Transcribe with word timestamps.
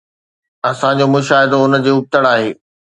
اسان 0.69 0.93
جو 0.99 1.05
مشاهدو 1.15 1.57
ان 1.65 1.73
جي 1.85 1.91
ابتڙ 1.97 2.23
آهي. 2.35 2.49